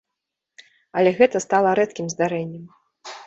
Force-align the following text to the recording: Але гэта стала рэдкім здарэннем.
Але 1.01 1.11
гэта 1.19 1.37
стала 1.45 1.75
рэдкім 1.79 2.09
здарэннем. 2.17 2.65